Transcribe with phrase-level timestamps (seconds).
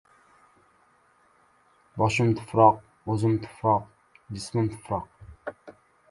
[2.01, 2.79] Boshim tufroq,
[3.15, 3.85] o‘zim tufroq,
[4.39, 5.63] jismim tufroq...